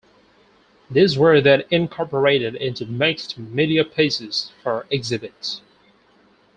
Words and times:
These 0.89 1.15
were 1.15 1.41
then 1.41 1.61
incorporated 1.69 2.55
into 2.55 2.87
mixed 2.87 3.37
media 3.37 3.83
pieces 3.85 4.51
for 4.63 4.87
exhibit. 4.89 5.61